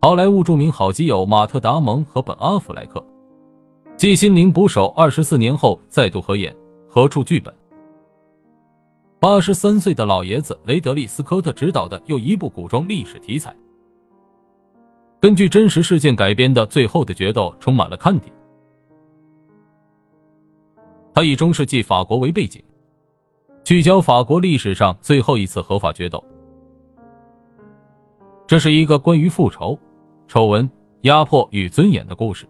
[0.00, 3.04] 好莱坞著名好基友马特·达蒙和本·阿弗莱克
[3.96, 6.54] 继《心灵捕手》二十四年后再度合演，
[6.88, 7.52] 合著剧本。
[9.18, 13.52] 八十三岁的老爷子雷德利·斯科特执导的又一部古装历史题材、
[15.18, 18.32] 根据真实事件改编的《最后的决斗》充满了看点。
[21.16, 22.62] 他以中世纪法国为背景，
[23.64, 26.22] 聚焦法国历史上最后一次合法决斗。
[28.46, 29.78] 这是一个关于复仇、
[30.28, 30.70] 丑闻、
[31.04, 32.46] 压迫与尊严的故事。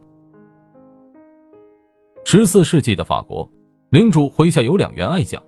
[2.25, 3.49] 十四世纪的法国，
[3.91, 5.41] 领主麾下有两员爱将。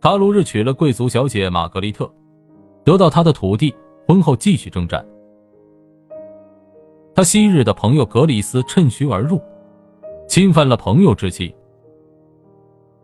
[0.00, 2.10] 卡鲁日娶了贵族小姐玛格丽特，
[2.84, 3.74] 得到她的土地。
[4.08, 5.06] 婚后继续征战。
[7.14, 9.40] 他昔日的朋友格里斯趁虚而入，
[10.26, 11.54] 侵犯了朋友之妻。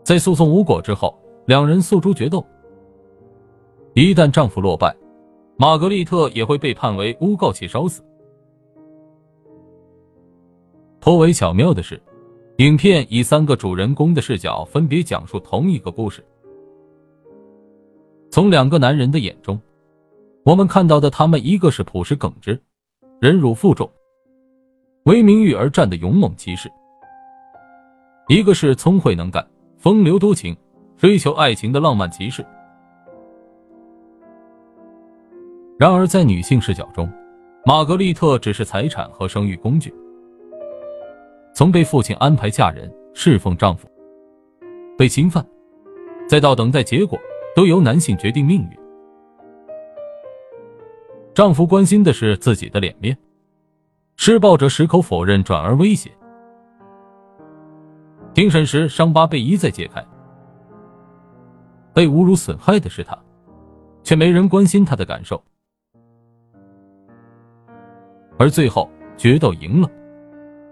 [0.06, 1.12] 在诉讼无果之后，
[1.46, 2.46] 两人诉诸决斗。
[3.92, 4.94] 一旦丈夫落败，
[5.56, 8.04] 玛格丽特也会被判为诬告且烧死。
[11.00, 12.00] 颇为巧妙的是，
[12.58, 16.24] 影片以三个主人公的视角分别讲述同一个故事。
[18.30, 19.60] 从两个男人的眼中，
[20.44, 22.56] 我们看到的他们，一个是朴实耿直、
[23.18, 23.90] 忍辱负重、
[25.02, 26.68] 为名誉而战的勇猛骑士；
[28.28, 29.44] 一个是聪慧能干、
[29.76, 30.56] 风流多情、
[30.96, 32.44] 追求爱情的浪漫骑士。
[35.78, 37.10] 然而，在女性视角中，
[37.64, 39.94] 玛格丽特只是财产和生育工具，
[41.54, 43.88] 从被父亲安排嫁人侍奉丈夫，
[44.96, 45.46] 被侵犯，
[46.28, 47.18] 再到等待结果。
[47.54, 48.78] 都由男性决定命运。
[51.32, 53.16] 丈夫关心的是自己的脸面，
[54.18, 56.10] 施暴者矢口否认，转而威胁。
[58.36, 60.06] 庭审时，伤疤被一再揭开，
[61.94, 63.18] 被侮辱损害的是他，
[64.02, 65.42] 却没人关心他的感受。
[68.38, 69.90] 而最后，决斗赢了，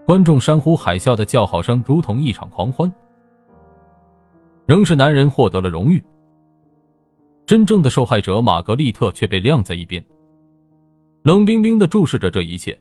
[0.05, 2.93] 观众山呼海啸的叫好声如同一场狂欢，
[4.67, 5.99] 仍是男人获得了荣誉。
[7.47, 10.05] 真正的受害者玛格丽特却被晾在一边，
[11.23, 12.79] 冷冰冰的注视着这一切。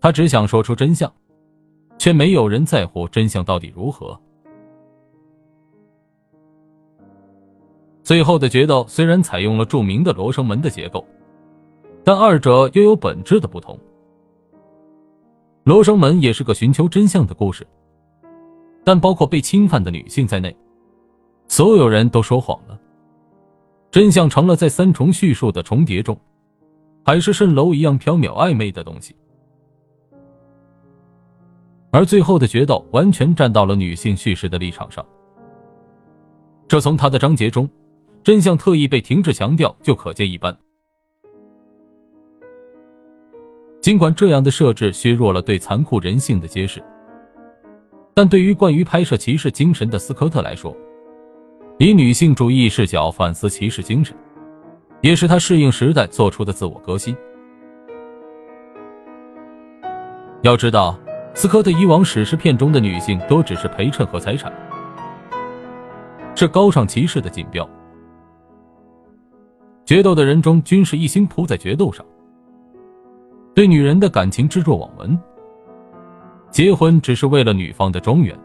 [0.00, 1.08] 他只想说出真相，
[2.00, 4.18] 却没有人在乎真相到底如何。
[8.02, 11.06] 最后的决斗虽然采用了著名的罗生门的结构，
[12.02, 13.78] 但二者又有本质的不同。
[15.64, 17.66] 罗生门也是个寻求真相的故事，
[18.82, 20.56] 但包括被侵犯的女性在内。
[21.48, 22.80] 所有人都说谎了，
[23.90, 26.18] 真相成了在三重叙述的重叠中，
[27.04, 29.14] 海市蜃楼一样飘渺暧昧的东西。
[31.92, 35.04] 而最后的决斗完全站到了女性叙事的立场上，
[36.68, 37.68] 这从他的章节中，
[38.22, 40.56] 真相特意被停止强调就可见一斑。
[43.80, 46.80] 尽管这样的设置削弱了对残酷人性的揭示，
[48.14, 50.76] 但对于惯于拍摄骑士精神的斯科特来说，
[51.78, 54.14] 以女性主义视角反思骑士精神，
[55.00, 57.16] 也是他适应时代做出的自我革新。
[60.42, 60.98] 要知道，
[61.34, 64.52] 斯科特以往史诗片中的女性都只是陪衬和财产，
[66.34, 67.68] 是高尚骑士的锦标。
[69.86, 72.04] 决斗的人中均是一心扑在决斗上，
[73.54, 75.18] 对女人的感情置若罔闻，
[76.50, 78.38] 结婚只是为了女方的庄园。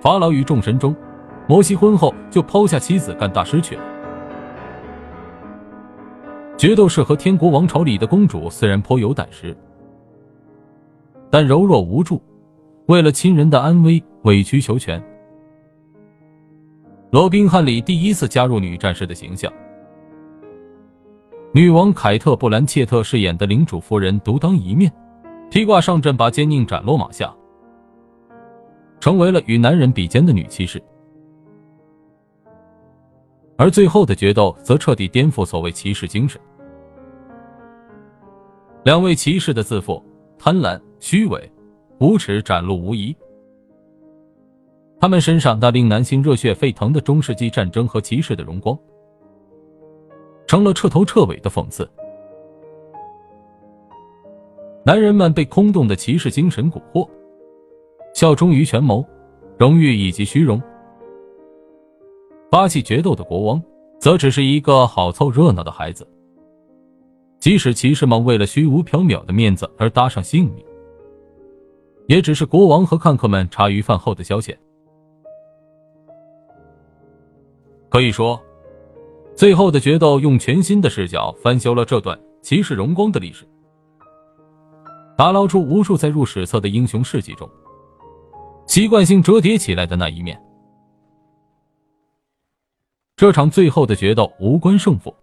[0.00, 0.94] 法老与众神中，
[1.46, 3.82] 摩西婚后就抛下妻子干大事去了。
[6.56, 9.56] 决斗士和天国王朝里的公主虽然颇有胆识，
[11.32, 12.20] 但柔弱无助，
[12.88, 15.02] 为了亲人的安危委曲求全。
[17.10, 19.50] 罗宾汉里第一次加入女战士的形象，
[21.54, 24.92] 女王凯特·布兰切特饰演的领主夫人独当一面，
[25.50, 27.34] 披挂上阵把奸佞斩落马下。
[29.00, 30.82] 成为了与男人比肩的女骑士，
[33.56, 36.38] 而最后的决斗则彻底颠覆所谓骑士精神。
[38.84, 40.04] 两位骑士的自负、
[40.38, 41.50] 贪婪、虚伪、
[41.98, 43.12] 无耻展露无遗，
[45.00, 48.78] 他们身上那令男性热血沸腾的中世纪战争和骑士的荣光，
[50.46, 51.90] 成了彻头彻尾的讽刺。
[54.84, 57.06] 男人们被空洞的骑士精神蛊惑。
[58.14, 59.04] 效忠于权谋、
[59.58, 60.62] 荣誉以及虚荣。
[62.48, 63.60] 发起决斗的国王，
[63.98, 66.06] 则只是一个好凑热闹的孩子。
[67.40, 70.64] 即使骑士们为了虚无缥缈的面子而搭上性命，
[72.12, 74.54] 也只是国王和看客们茶余饭后的消遣。
[77.88, 78.38] 可以说，
[79.34, 83.48] 最后的决斗用全新的视角翻修了这段骑士荣光的历史，
[85.16, 87.48] 打捞出无数载入史册的英雄事迹中
[88.66, 90.38] 习惯性折叠起来的那一面。
[93.16, 95.14] 这场最后的决斗无关胜负，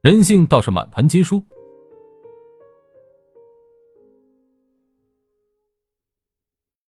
[0.00, 1.42] 人性倒是满盘皆输。